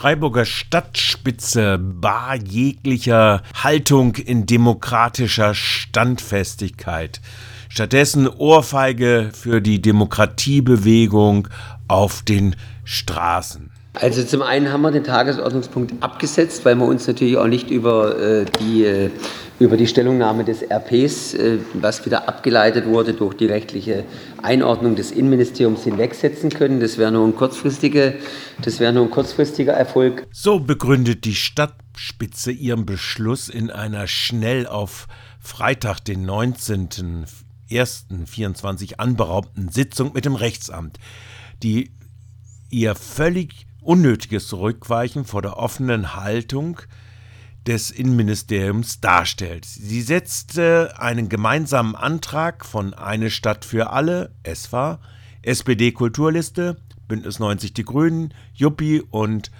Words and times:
Freiburger 0.00 0.46
Stadtspitze 0.46 1.76
bar 1.76 2.34
jeglicher 2.34 3.42
Haltung 3.52 4.14
in 4.14 4.46
demokratischer 4.46 5.52
Standfestigkeit. 5.52 7.20
Stattdessen 7.68 8.26
Ohrfeige 8.26 9.30
für 9.34 9.60
die 9.60 9.82
Demokratiebewegung 9.82 11.48
auf 11.86 12.22
den 12.22 12.56
Straßen. 12.82 13.69
Also 13.92 14.22
zum 14.22 14.42
einen 14.42 14.72
haben 14.72 14.82
wir 14.82 14.92
den 14.92 15.04
Tagesordnungspunkt 15.04 15.94
abgesetzt, 16.00 16.64
weil 16.64 16.76
wir 16.76 16.86
uns 16.86 17.08
natürlich 17.08 17.36
auch 17.36 17.48
nicht 17.48 17.70
über 17.70 18.18
äh, 18.18 18.44
die 18.60 18.84
äh, 18.84 19.10
über 19.60 19.76
die 19.76 19.86
Stellungnahme 19.86 20.42
des 20.42 20.62
RPs, 20.62 21.34
äh, 21.34 21.58
was 21.74 22.04
wieder 22.06 22.26
abgeleitet 22.28 22.86
wurde 22.86 23.12
durch 23.12 23.34
die 23.34 23.46
rechtliche 23.46 24.04
Einordnung 24.42 24.96
des 24.96 25.12
Innenministeriums 25.12 25.84
hinwegsetzen 25.84 26.48
können. 26.48 26.80
Das 26.80 26.96
wäre 26.96 27.12
nur 27.12 27.26
ein 27.26 27.36
kurzfristiger, 27.36 28.14
das 28.62 28.80
wäre 28.80 28.94
nur 28.94 29.04
ein 29.04 29.10
kurzfristiger 29.10 29.74
Erfolg. 29.74 30.26
So 30.32 30.60
begründet 30.60 31.26
die 31.26 31.34
Stadtspitze 31.34 32.52
ihren 32.52 32.86
Beschluss 32.86 33.50
in 33.50 33.70
einer 33.70 34.06
schnell 34.06 34.66
auf 34.66 35.08
Freitag, 35.40 36.00
den 36.00 36.26
19.01.24 36.26 38.94
anberaumten 38.94 39.68
Sitzung 39.68 40.14
mit 40.14 40.24
dem 40.24 40.36
Rechtsamt, 40.36 40.98
die 41.62 41.90
ihr 42.70 42.94
völlig 42.94 43.66
unnötiges 43.82 44.46
Zurückweichen 44.46 45.24
vor 45.24 45.42
der 45.42 45.56
offenen 45.56 46.16
Haltung 46.16 46.80
des 47.66 47.90
Innenministeriums 47.90 49.00
darstellt. 49.00 49.64
Sie 49.64 50.02
setzte 50.02 50.94
einen 50.98 51.28
gemeinsamen 51.28 51.94
Antrag 51.94 52.64
von 52.64 52.94
Eine 52.94 53.30
Stadt 53.30 53.64
für 53.64 53.90
alle, 53.90 54.32
ESFA, 54.42 54.98
SPD 55.42 55.92
Kulturliste, 55.92 56.78
Bündnis 57.06 57.38
90 57.38 57.74
Die 57.74 57.84
Grünen, 57.84 58.32
Juppie 58.54 59.02
und 59.02 59.50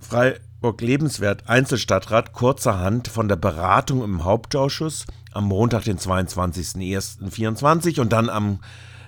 Freiburg 0.00 0.80
Lebenswert 0.80 1.48
Einzelstadtrat 1.48 2.32
kurzerhand 2.32 3.08
von 3.08 3.28
der 3.28 3.36
Beratung 3.36 4.02
im 4.02 4.24
Hauptausschuss 4.24 5.06
am 5.32 5.44
Montag, 5.44 5.84
den 5.84 5.98
22.01.24 5.98 8.00
und 8.00 8.12
dann 8.12 8.28
am, 8.28 8.60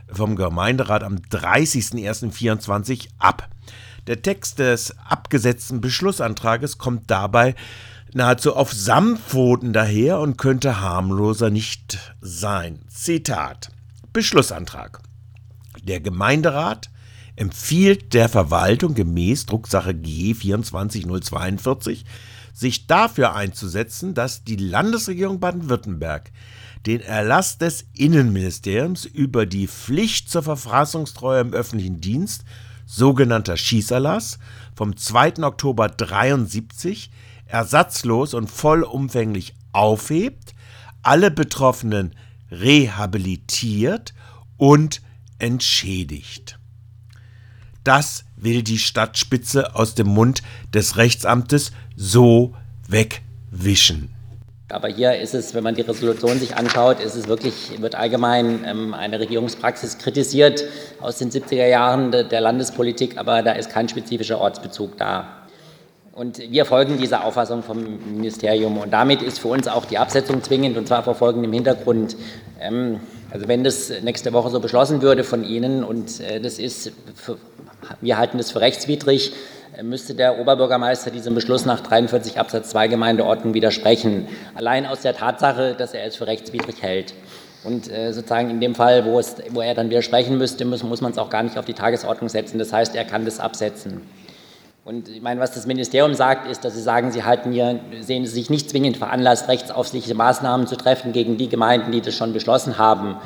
vom 0.09 0.37
Gemeinderat 0.37 1.03
am 1.03 1.17
30.01.24 1.17 3.09
ab. 3.19 3.50
Der 4.11 4.23
Text 4.23 4.59
des 4.59 4.93
abgesetzten 5.09 5.81
Beschlussantrages 5.81 6.79
kommt 6.79 7.13
dabei 7.13 7.55
nahezu 8.13 8.57
auf 8.57 8.73
Samtpfoten 8.73 9.73
daher 9.73 10.19
und 10.19 10.37
könnte 10.37 10.81
harmloser 10.81 11.49
nicht 11.49 11.97
sein. 12.21 12.81
Zitat 12.89 13.71
Beschlussantrag. 14.13 15.01
Der 15.85 16.01
Gemeinderat 16.01 16.91
empfiehlt 17.37 18.13
der 18.13 18.29
Verwaltung 18.29 18.95
gemäß 18.95 19.47
Drucksache 19.47 19.95
G 19.95 20.35
24042 20.35 22.05
sich 22.53 22.89
dafür 22.89 23.37
einzusetzen, 23.37 24.15
dass 24.15 24.43
die 24.43 24.57
Landesregierung 24.57 25.39
Baden-Württemberg 25.39 26.33
den 26.85 27.01
Erlass 27.01 27.59
des 27.59 27.87
Innenministeriums 27.95 29.05
über 29.05 29.47
die 29.47 29.69
Pflicht 29.69 30.31
zur 30.31 30.43
Verfassungstreue 30.43 31.43
im 31.43 31.53
öffentlichen 31.53 32.01
Dienst 32.01 32.43
sogenannter 32.91 33.57
Schießerlass 33.57 34.39
vom 34.75 34.97
2. 34.97 35.45
Oktober 35.45 35.89
73 35.89 37.11
ersatzlos 37.47 38.35
und 38.35 38.51
vollumfänglich 38.51 39.55
aufhebt, 39.73 40.55
alle 41.03 41.31
Betroffenen 41.31 42.15
rehabilitiert 42.51 44.13
und 44.57 45.03
entschädigt. 45.39 46.59
Das 47.85 48.25
will 48.37 48.63
die 48.63 48.79
Stadtspitze 48.79 49.75
aus 49.75 49.95
dem 49.95 50.09
Mund 50.09 50.43
des 50.75 50.97
Rechtsamtes 50.97 51.73
so 51.97 52.55
wegwischen. 52.89 54.15
Aber 54.73 54.89
hier 54.89 55.19
ist 55.19 55.35
es, 55.35 55.55
wenn 55.55 55.65
man 55.65 55.75
die 55.75 55.83
Resolution 55.83 56.39
sich 56.39 56.57
anschaut, 56.57 57.01
ist 57.01 57.15
es 57.15 57.29
wirklich, 57.29 57.81
wird 57.81 57.95
allgemein 57.95 58.65
ähm, 58.67 58.95
eine 58.95 59.21
Regierungspraxis 59.21 59.99
kritisiert 59.99 60.65
aus 61.01 61.19
den 61.19 61.31
70er 61.31 61.67
Jahren 61.67 62.11
de, 62.11 62.27
der 62.27 62.41
Landespolitik, 62.41 63.19
aber 63.19 63.43
da 63.43 63.53
ist 63.53 63.71
kein 63.71 63.89
spezifischer 63.89 64.41
Ortsbezug 64.41 64.97
da. 64.97 65.41
Und 66.13 66.39
wir 66.39 66.65
folgen 66.65 66.99
dieser 66.99 67.25
Auffassung 67.25 67.63
vom 67.63 67.79
Ministerium. 68.15 68.79
Und 68.79 68.93
damit 68.93 69.23
ist 69.23 69.39
für 69.39 69.49
uns 69.49 69.69
auch 69.69 69.85
die 69.85 69.97
Absetzung 69.97 70.43
zwingend, 70.43 70.77
und 70.77 70.87
zwar 70.87 71.03
vor 71.03 71.15
folgendem 71.15 71.53
Hintergrund. 71.53 72.17
Ähm, 72.61 73.01
also 73.31 73.49
wenn 73.49 73.65
das 73.65 73.91
nächste 74.03 74.33
Woche 74.33 74.51
so 74.51 74.61
beschlossen 74.61 75.03
würde 75.03 75.25
von 75.25 75.45
Ihnen, 75.45 75.85
und 75.85 76.21
äh, 76.21 76.41
das 76.41 76.59
ist, 76.59 76.93
wir 78.01 78.19
halten 78.19 78.39
das 78.39 78.51
für 78.51 78.61
rechtswidrig, 78.61 79.33
müsste 79.83 80.15
der 80.15 80.39
Oberbürgermeister 80.39 81.11
diesem 81.11 81.35
Beschluss 81.35 81.65
nach 81.65 81.81
43 81.81 82.39
Absatz 82.39 82.71
2 82.71 82.89
Gemeindeordnung 82.89 83.55
widersprechen. 83.55 84.29
Allein 84.55 84.85
aus 84.87 85.03
der 85.03 85.15
Tatsache, 85.15 85.75
dass 85.79 85.95
er 85.95 86.05
es 86.05 86.17
für 86.17 86.27
rechtswidrig 86.27 86.83
hält. 86.83 87.15
Und 87.63 87.91
äh, 87.91 88.13
sozusagen 88.13 88.51
in 88.51 88.61
dem 88.61 88.75
Fall, 88.75 89.05
wo, 89.05 89.19
es, 89.19 89.37
wo 89.51 89.61
er 89.61 89.75
dann 89.75 89.91
widersprechen 89.91 90.39
müsste, 90.39 90.65
muss, 90.65 90.83
muss 90.83 91.01
man 91.01 91.13
es 91.13 91.19
auch 91.19 91.31
gar 91.31 91.43
nicht 91.43 91.59
auf 91.59 91.67
die 91.67 91.75
Tagesordnung 91.75 92.29
setzen. 92.29 92.59
Das 92.59 92.73
heißt, 92.73 92.95
er 92.97 93.05
kann 93.05 93.25
das 93.25 93.39
absetzen. 93.39 94.03
Und 94.85 95.09
ich 95.09 95.21
meine, 95.21 95.41
was 95.41 95.53
das 95.53 95.67
Ministerium 95.67 96.15
sagt, 96.15 96.51
ist, 96.51 96.65
dass 96.65 96.75
sie 96.75 96.83
sagen, 96.83 97.13
sie 97.13 97.23
halten 97.23 97.53
hier, 97.53 97.81
sehen 98.01 98.27
sich 98.27 98.51
nicht 98.51 98.71
zwingend 98.71 98.97
veranlasst, 98.97 99.49
rechtsaufsichtliche 99.49 100.15
Maßnahmen 100.15 100.67
zu 100.67 100.77
treffen 100.77 101.13
gegen 101.13 101.37
die 101.37 101.49
Gemeinden, 101.49 101.93
die 101.93 102.01
das 102.01 102.15
schon 102.15 102.33
beschlossen 102.33 102.79
haben 102.79 103.17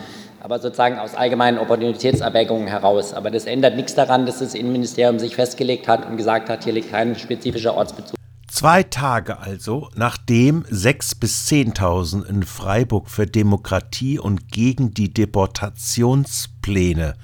aber 0.45 0.59
sozusagen 0.59 0.99
aus 0.99 1.15
allgemeinen 1.15 1.57
Opportunitätserwägungen 1.57 2.69
heraus. 2.69 3.15
Aber 3.15 3.31
das 3.31 3.47
ändert 3.47 3.77
nichts 3.77 3.95
daran, 3.95 4.27
dass 4.27 4.41
das 4.41 4.55
Innenministerium 4.55 5.19
sich 5.19 5.37
festgelegt 5.37 5.89
hat 5.89 6.07
und 6.07 6.19
gesagt 6.19 6.51
hat, 6.51 6.65
hier 6.65 6.75
liegt 6.75 6.91
kein 6.91 7.17
spezifischer 7.17 7.75
Ortsbezug. 7.75 8.15
Zwei 8.47 8.83
Tage 8.83 9.39
also, 9.39 9.89
nachdem 9.97 10.65
6.000 10.65 11.19
bis 11.19 11.49
10.000 11.49 12.27
in 12.27 12.43
Freiburg 12.43 13.09
für 13.09 13.27
Demokratie 13.27 14.19
und 14.19 14.53
gegen 14.53 14.93
die 14.93 15.15
Deportationspläne 15.15 17.15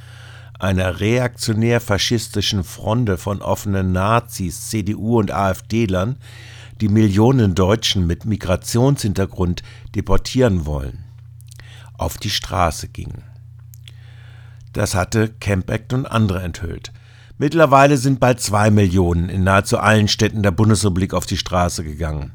einer 0.62 1.00
reaktionär-faschistischen 1.00 2.64
Fronde 2.64 3.18
von 3.18 3.42
offenen 3.42 3.92
Nazis, 3.92 4.68
CDU 4.68 5.18
und 5.18 5.30
AfD-Lern 5.30 6.16
die 6.80 6.88
Millionen 6.88 7.54
Deutschen 7.54 8.06
mit 8.06 8.24
Migrationshintergrund 8.24 9.62
deportieren 9.94 10.66
wollen 10.66 11.04
auf 12.00 12.16
die 12.16 12.30
Straße 12.30 12.88
gingen. 12.88 13.22
Das 14.72 14.94
hatte 14.94 15.28
Camp 15.40 15.70
und 15.92 16.06
andere 16.06 16.42
enthüllt. 16.42 16.92
Mittlerweile 17.40 17.96
sind 17.96 18.20
bald 18.20 18.38
zwei 18.42 18.70
Millionen 18.70 19.30
in 19.30 19.44
nahezu 19.44 19.78
allen 19.78 20.08
Städten 20.08 20.42
der 20.42 20.50
Bundesrepublik 20.50 21.14
auf 21.14 21.24
die 21.24 21.38
Straße 21.38 21.82
gegangen. 21.82 22.32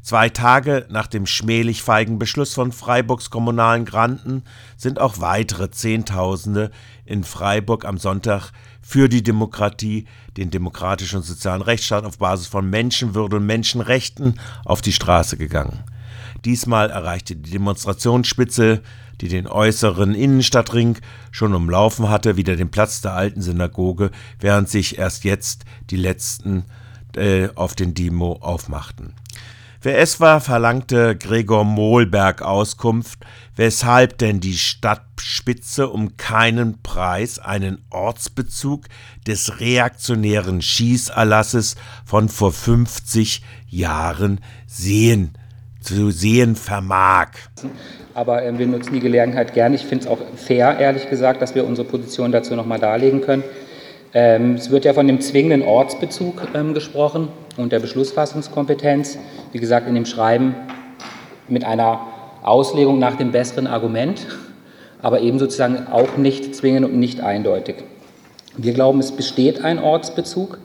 Zwei 0.00 0.30
Tage 0.30 0.86
nach 0.88 1.06
dem 1.06 1.26
schmählich 1.26 1.82
feigen 1.82 2.18
Beschluss 2.18 2.54
von 2.54 2.72
Freiburgs 2.72 3.28
kommunalen 3.28 3.84
Granten 3.84 4.44
sind 4.78 4.98
auch 4.98 5.20
weitere 5.20 5.70
Zehntausende 5.70 6.70
in 7.04 7.22
Freiburg 7.22 7.84
am 7.84 7.98
Sonntag 7.98 8.52
für 8.80 9.10
die 9.10 9.22
Demokratie, 9.22 10.06
den 10.38 10.50
demokratischen 10.50 11.16
und 11.16 11.24
sozialen 11.24 11.60
Rechtsstaat 11.60 12.06
auf 12.06 12.16
Basis 12.16 12.46
von 12.46 12.70
Menschenwürde 12.70 13.36
und 13.36 13.44
Menschenrechten 13.44 14.40
auf 14.64 14.80
die 14.80 14.92
Straße 14.92 15.36
gegangen. 15.36 15.84
Diesmal 16.44 16.90
erreichte 16.90 17.36
die 17.36 17.50
Demonstrationsspitze 17.50 18.82
die 19.20 19.28
den 19.28 19.46
äußeren 19.46 20.14
Innenstadtring 20.14 20.98
schon 21.30 21.54
umlaufen 21.54 22.08
hatte, 22.08 22.36
wieder 22.36 22.56
den 22.56 22.70
Platz 22.70 23.00
der 23.00 23.14
alten 23.14 23.42
Synagoge, 23.42 24.10
während 24.40 24.68
sich 24.68 24.98
erst 24.98 25.24
jetzt 25.24 25.64
die 25.90 25.96
letzten 25.96 26.64
äh, 27.16 27.48
auf 27.54 27.74
den 27.74 27.94
Demo 27.94 28.34
aufmachten. 28.40 29.14
Wer 29.82 29.98
es 29.98 30.20
war, 30.20 30.40
verlangte 30.40 31.16
Gregor 31.16 31.64
Mohlberg 31.64 32.42
Auskunft, 32.42 33.20
weshalb 33.54 34.18
denn 34.18 34.40
die 34.40 34.58
Stadtspitze 34.58 35.88
um 35.88 36.16
keinen 36.16 36.82
Preis 36.82 37.38
einen 37.38 37.84
Ortsbezug 37.90 38.86
des 39.26 39.60
reaktionären 39.60 40.60
Schießerlasses 40.60 41.76
von 42.04 42.28
vor 42.28 42.52
50 42.52 43.42
Jahren 43.68 44.40
sehen 44.66 45.38
zu 45.86 46.10
sehen 46.10 46.56
vermag. 46.56 47.28
Aber 48.14 48.44
äh, 48.44 48.58
wir 48.58 48.66
nutzen 48.66 48.92
die 48.94 49.00
Gelegenheit 49.00 49.54
gerne. 49.54 49.76
Ich 49.76 49.84
finde 49.86 50.04
es 50.04 50.10
auch 50.10 50.18
fair, 50.36 50.78
ehrlich 50.78 51.08
gesagt, 51.08 51.40
dass 51.40 51.54
wir 51.54 51.66
unsere 51.66 51.86
Position 51.86 52.32
dazu 52.32 52.54
nochmal 52.54 52.78
darlegen 52.78 53.20
können. 53.20 53.44
Ähm, 54.12 54.54
es 54.54 54.70
wird 54.70 54.84
ja 54.84 54.94
von 54.94 55.06
dem 55.06 55.20
zwingenden 55.20 55.62
Ortsbezug 55.62 56.48
ähm, 56.54 56.74
gesprochen 56.74 57.28
und 57.56 57.72
der 57.72 57.80
Beschlussfassungskompetenz. 57.80 59.18
Wie 59.52 59.58
gesagt, 59.58 59.88
in 59.88 59.94
dem 59.94 60.06
Schreiben 60.06 60.54
mit 61.48 61.64
einer 61.64 62.00
Auslegung 62.42 62.98
nach 62.98 63.16
dem 63.16 63.32
besseren 63.32 63.66
Argument, 63.66 64.26
aber 65.02 65.20
eben 65.20 65.38
sozusagen 65.38 65.86
auch 65.90 66.16
nicht 66.16 66.54
zwingend 66.54 66.86
und 66.86 66.98
nicht 66.98 67.20
eindeutig. 67.20 67.76
Wir 68.56 68.72
glauben, 68.72 69.00
es 69.00 69.12
besteht 69.12 69.62
ein 69.64 69.78
Ortsbezug. 69.78 70.58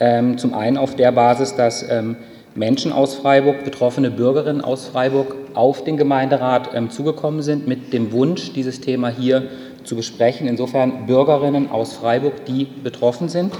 Ähm, 0.00 0.38
zum 0.38 0.54
einen 0.54 0.78
auf 0.78 0.94
der 0.94 1.12
Basis, 1.12 1.56
dass 1.56 1.88
ähm, 1.88 2.16
Menschen 2.54 2.92
aus 2.92 3.14
Freiburg, 3.14 3.64
betroffene 3.64 4.10
Bürgerinnen 4.10 4.60
aus 4.60 4.86
Freiburg 4.86 5.34
auf 5.54 5.84
den 5.84 5.96
Gemeinderat 5.96 6.70
ähm, 6.74 6.90
zugekommen 6.90 7.42
sind 7.42 7.66
mit 7.66 7.92
dem 7.92 8.12
Wunsch, 8.12 8.52
dieses 8.52 8.80
Thema 8.80 9.08
hier 9.08 9.48
zu 9.84 9.96
besprechen. 9.96 10.48
Insofern 10.48 11.06
Bürgerinnen 11.06 11.70
aus 11.70 11.94
Freiburg, 11.94 12.44
die 12.46 12.66
betroffen 12.82 13.28
sind. 13.28 13.52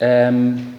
ähm, 0.00 0.74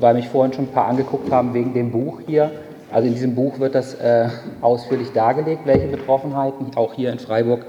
weil 0.00 0.14
mich 0.14 0.28
vorhin 0.28 0.52
schon 0.52 0.64
ein 0.64 0.72
paar 0.72 0.88
angeguckt 0.88 1.30
haben 1.30 1.54
wegen 1.54 1.74
dem 1.74 1.90
Buch 1.90 2.20
hier. 2.26 2.50
Also 2.90 3.06
in 3.08 3.14
diesem 3.14 3.34
Buch 3.34 3.58
wird 3.58 3.74
das 3.74 3.94
äh, 3.94 4.28
ausführlich 4.60 5.12
dargelegt, 5.12 5.62
welche 5.66 5.86
Betroffenheiten 5.88 6.74
auch 6.74 6.94
hier 6.94 7.12
in 7.12 7.18
Freiburg 7.18 7.66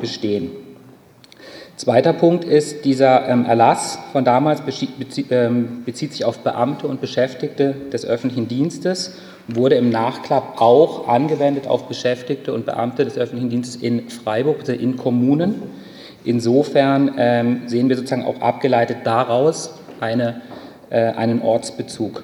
bestehen. 0.00 0.50
Zweiter 1.76 2.12
Punkt 2.12 2.44
ist, 2.44 2.84
dieser 2.84 3.28
ähm, 3.28 3.46
Erlass 3.46 3.98
von 4.12 4.24
damals 4.24 4.62
ähm, 5.30 5.82
bezieht 5.84 6.12
sich 6.12 6.24
auf 6.24 6.38
Beamte 6.38 6.86
und 6.86 7.00
Beschäftigte 7.00 7.74
des 7.92 8.06
öffentlichen 8.06 8.46
Dienstes, 8.46 9.16
wurde 9.48 9.74
im 9.74 9.90
Nachklapp 9.90 10.60
auch 10.60 11.08
angewendet 11.08 11.66
auf 11.66 11.88
Beschäftigte 11.88 12.54
und 12.54 12.64
Beamte 12.64 13.04
des 13.04 13.18
öffentlichen 13.18 13.50
Dienstes 13.50 13.82
in 13.82 14.08
Freiburg, 14.08 14.60
also 14.60 14.72
in 14.72 14.96
Kommunen. 14.96 15.62
Insofern 16.24 17.14
ähm, 17.18 17.62
sehen 17.66 17.88
wir 17.88 17.96
sozusagen 17.96 18.24
auch 18.24 18.40
abgeleitet 18.40 18.98
daraus 19.02 19.74
eine, 20.00 20.42
äh, 20.90 21.06
einen 21.10 21.42
Ortsbezug. 21.42 22.22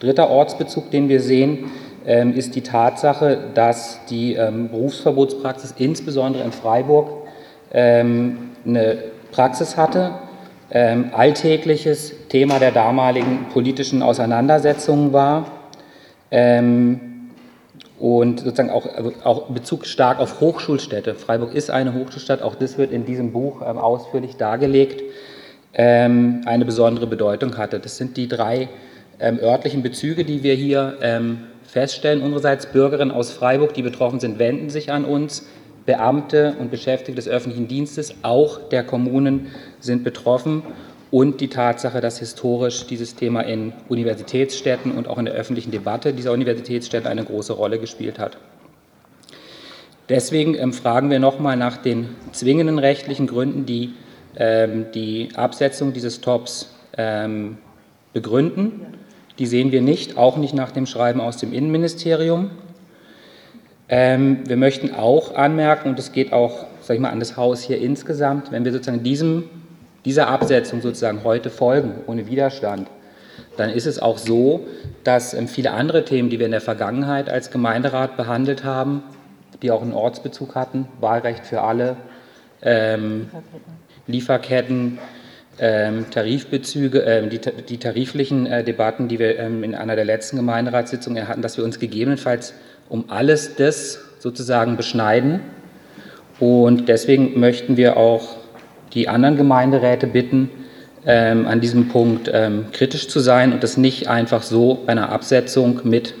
Dritter 0.00 0.30
Ortsbezug, 0.30 0.90
den 0.90 1.08
wir 1.08 1.20
sehen, 1.20 1.70
ist 2.04 2.54
die 2.54 2.60
Tatsache, 2.60 3.36
dass 3.54 3.98
die 4.08 4.34
Berufsverbotspraxis 4.34 5.74
insbesondere 5.76 6.44
in 6.44 6.52
Freiburg 6.52 7.25
eine 7.72 8.98
Praxis 9.32 9.76
hatte, 9.76 10.12
ähm, 10.70 11.10
alltägliches 11.12 12.28
Thema 12.28 12.58
der 12.58 12.72
damaligen 12.72 13.46
politischen 13.52 14.02
Auseinandersetzungen 14.02 15.12
war 15.12 15.46
ähm, 16.30 17.30
und 17.98 18.40
sozusagen 18.40 18.70
auch, 18.70 18.86
also 18.94 19.12
auch 19.22 19.46
Bezug 19.48 19.86
stark 19.86 20.18
auf 20.18 20.40
Hochschulstädte. 20.40 21.14
Freiburg 21.14 21.54
ist 21.54 21.70
eine 21.70 21.94
Hochschulstadt, 21.94 22.42
auch 22.42 22.54
das 22.56 22.78
wird 22.78 22.92
in 22.92 23.04
diesem 23.04 23.32
Buch 23.32 23.62
ähm, 23.66 23.78
ausführlich 23.78 24.36
dargelegt, 24.36 25.02
ähm, 25.74 26.42
eine 26.46 26.64
besondere 26.64 27.06
Bedeutung 27.06 27.56
hatte. 27.56 27.78
Das 27.78 27.96
sind 27.96 28.16
die 28.16 28.28
drei 28.28 28.68
ähm, 29.20 29.38
örtlichen 29.40 29.82
Bezüge, 29.82 30.24
die 30.24 30.42
wir 30.42 30.54
hier 30.54 30.98
ähm, 31.00 31.44
feststellen. 31.62 32.22
Unsererseits 32.22 32.66
Bürgerinnen 32.66 33.12
aus 33.12 33.30
Freiburg, 33.30 33.74
die 33.74 33.82
betroffen 33.82 34.20
sind, 34.20 34.38
wenden 34.38 34.68
sich 34.68 34.90
an 34.90 35.04
uns. 35.04 35.46
Beamte 35.86 36.56
und 36.58 36.70
Beschäftigte 36.70 37.14
des 37.14 37.28
öffentlichen 37.28 37.68
Dienstes, 37.68 38.14
auch 38.22 38.68
der 38.68 38.84
Kommunen, 38.84 39.48
sind 39.80 40.04
betroffen 40.04 40.62
und 41.10 41.40
die 41.40 41.48
Tatsache, 41.48 42.00
dass 42.00 42.18
historisch 42.18 42.86
dieses 42.86 43.14
Thema 43.14 43.42
in 43.42 43.72
Universitätsstädten 43.88 44.92
und 44.92 45.08
auch 45.08 45.18
in 45.18 45.24
der 45.26 45.34
öffentlichen 45.34 45.70
Debatte 45.70 46.12
dieser 46.12 46.32
Universitätsstädte 46.32 47.08
eine 47.08 47.24
große 47.24 47.52
Rolle 47.52 47.78
gespielt 47.78 48.18
hat. 48.18 48.36
Deswegen 50.08 50.54
ähm, 50.54 50.72
fragen 50.72 51.10
wir 51.10 51.18
nochmal 51.18 51.56
nach 51.56 51.76
den 51.76 52.08
zwingenden 52.32 52.78
rechtlichen 52.78 53.26
Gründen, 53.26 53.66
die 53.66 53.94
ähm, 54.36 54.86
die 54.94 55.30
Absetzung 55.34 55.92
dieses 55.92 56.20
Tops 56.20 56.74
ähm, 56.96 57.58
begründen. 58.12 58.86
Die 59.38 59.46
sehen 59.46 59.72
wir 59.72 59.82
nicht, 59.82 60.16
auch 60.16 60.36
nicht 60.36 60.54
nach 60.54 60.70
dem 60.70 60.86
Schreiben 60.86 61.20
aus 61.20 61.38
dem 61.38 61.52
Innenministerium. 61.52 62.50
Ähm, 63.88 64.40
wir 64.46 64.56
möchten 64.56 64.94
auch 64.94 65.34
anmerken, 65.34 65.90
und 65.90 65.98
es 65.98 66.12
geht 66.12 66.32
auch 66.32 66.66
sag 66.86 66.94
ich 66.94 67.00
mal, 67.00 67.10
an 67.10 67.18
das 67.18 67.36
Haus 67.36 67.62
hier 67.62 67.80
insgesamt, 67.80 68.52
wenn 68.52 68.64
wir 68.64 68.72
sozusagen 68.72 69.02
diesem, 69.02 69.44
dieser 70.04 70.28
Absetzung 70.28 70.80
sozusagen 70.80 71.24
heute 71.24 71.50
folgen, 71.50 71.94
ohne 72.06 72.28
Widerstand, 72.28 72.88
dann 73.56 73.70
ist 73.70 73.86
es 73.86 73.98
auch 73.98 74.18
so, 74.18 74.66
dass 75.02 75.34
ähm, 75.34 75.48
viele 75.48 75.72
andere 75.72 76.04
Themen, 76.04 76.30
die 76.30 76.38
wir 76.38 76.46
in 76.46 76.52
der 76.52 76.60
Vergangenheit 76.60 77.28
als 77.28 77.50
Gemeinderat 77.50 78.16
behandelt 78.16 78.62
haben, 78.62 79.02
die 79.62 79.72
auch 79.72 79.82
einen 79.82 79.94
Ortsbezug 79.94 80.54
hatten, 80.54 80.86
Wahlrecht 81.00 81.44
für 81.44 81.62
alle, 81.62 81.96
ähm, 82.62 83.30
Lieferketten, 84.06 84.98
ähm, 85.58 86.06
Tarifbezüge, 86.10 87.04
äh, 87.04 87.28
die, 87.28 87.40
die, 87.68 87.78
tariflichen 87.78 88.46
äh, 88.46 88.64
Debatten, 88.64 89.08
die 89.08 89.18
wir 89.18 89.38
ähm, 89.38 89.64
in 89.64 89.74
einer 89.74 89.96
der 89.96 90.04
letzten 90.04 90.36
Gemeinderatssitzungen 90.36 91.28
hatten, 91.28 91.42
dass 91.42 91.56
wir 91.56 91.64
uns 91.64 91.78
gegebenenfalls 91.78 92.54
um 92.88 93.04
alles 93.08 93.56
das 93.56 94.00
sozusagen 94.18 94.76
beschneiden. 94.76 95.40
Und 96.38 96.88
deswegen 96.88 97.40
möchten 97.40 97.76
wir 97.76 97.96
auch 97.96 98.36
die 98.92 99.08
anderen 99.08 99.36
Gemeinderäte 99.36 100.06
bitten, 100.06 100.50
ähm, 101.06 101.46
an 101.46 101.60
diesem 101.60 101.88
Punkt 101.88 102.30
ähm, 102.32 102.66
kritisch 102.72 103.08
zu 103.08 103.20
sein 103.20 103.52
und 103.52 103.62
das 103.62 103.76
nicht 103.76 104.08
einfach 104.08 104.42
so 104.42 104.82
bei 104.86 104.92
einer 104.92 105.10
Absetzung 105.10 105.80
mit 105.84 106.14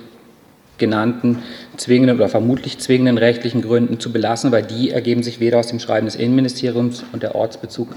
genannten 0.78 1.42
zwingenden 1.76 2.16
oder 2.16 2.28
vermutlich 2.28 2.78
zwingenden 2.78 3.18
rechtlichen 3.18 3.62
Gründen 3.62 4.00
zu 4.00 4.12
belassen, 4.12 4.52
weil 4.52 4.62
die 4.62 4.90
ergeben 4.90 5.22
sich 5.22 5.40
weder 5.40 5.58
aus 5.58 5.68
dem 5.68 5.80
Schreiben 5.80 6.06
des 6.06 6.16
Innenministeriums 6.16 7.04
und 7.12 7.22
der 7.22 7.34
Ortsbezug 7.34 7.88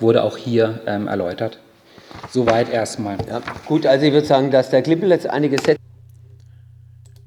wurde 0.00 0.22
auch 0.22 0.36
hier 0.36 0.80
ähm, 0.86 1.06
erläutert. 1.06 1.58
Soweit 2.30 2.72
erstmal. 2.72 3.18
Ja, 3.28 3.42
gut, 3.66 3.86
also 3.86 4.06
ich 4.06 4.12
würde 4.12 4.26
sagen, 4.26 4.50
dass 4.50 4.70
der 4.70 4.82
Klippel 4.82 5.10
jetzt 5.10 5.28
einige 5.28 5.56
Sätze 5.58 5.76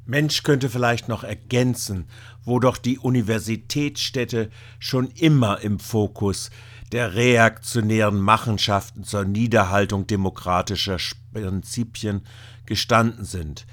Mensch 0.10 0.42
könnte 0.42 0.70
vielleicht 0.70 1.08
noch 1.08 1.24
ergänzen, 1.24 2.08
wo 2.44 2.60
doch 2.60 2.78
die 2.78 2.98
Universitätsstädte 2.98 4.50
schon 4.80 5.12
immer 5.12 5.62
im 5.62 5.78
Fokus 5.78 6.50
der 6.92 7.14
reaktionären 7.14 8.20
Machenschaften 8.20 9.04
zur 9.04 9.26
Niederhaltung 9.26 10.08
demokratischer 10.08 10.98
Prinzipien 11.32 12.22
gestanden 12.66 13.24
sind. 13.24 13.68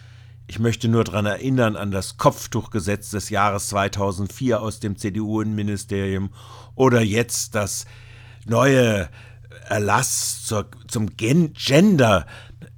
Ich 0.49 0.59
möchte 0.61 0.89
nur 0.89 1.03
daran 1.03 1.27
erinnern 1.27 1.77
an 1.77 1.91
das 1.91 2.19
Kopftuchgesetz 2.19 3.11
des 3.11 3.31
Jahres 3.31 3.69
2004 3.69 4.61
aus 4.61 4.79
dem 4.79 4.97
CDU-Innenministerium 4.97 6.31
oder 6.77 7.03
jetzt 7.03 7.57
das 7.57 7.85
neue 8.45 9.09
Erlass 9.69 10.45
zur, 10.45 10.67
zum 10.87 11.17
Gender 11.17 12.27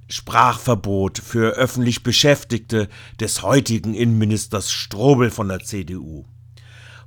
Sprachverbot 0.09 1.19
für 1.19 1.51
öffentlich 1.51 2.01
Beschäftigte 2.01 2.89
des 3.19 3.43
heutigen 3.43 3.93
Innenministers 3.93 4.71
Strobel 4.71 5.29
von 5.29 5.49
der 5.49 5.59
CDU, 5.59 6.25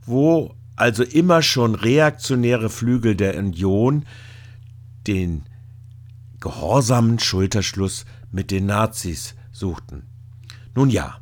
wo 0.06 0.54
also 0.76 1.02
immer 1.02 1.42
schon 1.42 1.74
reaktionäre 1.74 2.70
Flügel 2.70 3.16
der 3.16 3.36
Union 3.36 4.06
den 5.08 5.42
gehorsamen 6.38 7.18
Schulterschluss 7.18 8.04
mit 8.30 8.52
den 8.52 8.66
Nazis 8.66 9.34
suchten. 9.50 10.11
Nun 10.74 10.90
ja, 10.90 11.18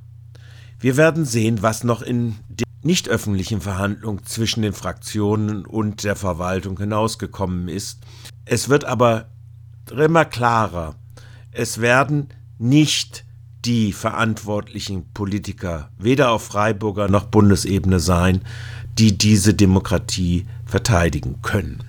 wir 0.79 0.97
werden 0.97 1.25
sehen, 1.25 1.63
was 1.63 1.85
noch 1.85 2.03
in 2.03 2.37
den 2.49 2.65
nicht 2.83 3.09
öffentlichen 3.09 3.61
Verhandlungen 3.61 4.25
zwischen 4.25 4.63
den 4.63 4.73
Fraktionen 4.73 5.67
und 5.67 6.05
der 6.05 6.17
Verwaltung 6.17 6.79
hinausgekommen 6.79 7.69
ist. 7.69 8.01
Es 8.45 8.69
wird 8.69 8.85
aber 8.85 9.27
immer 9.91 10.25
klarer, 10.25 10.95
es 11.53 11.81
werden 11.81 12.29
nicht 12.59 13.25
die 13.65 13.93
verantwortlichen 13.93 15.13
Politiker, 15.13 15.91
weder 15.99 16.31
auf 16.31 16.45
Freiburger 16.45 17.09
noch 17.09 17.27
Bundesebene 17.27 18.01
sein, 18.01 18.41
die 18.99 19.19
diese 19.19 19.53
Demokratie 19.53 20.47
verteidigen 20.65 21.43
können. 21.43 21.85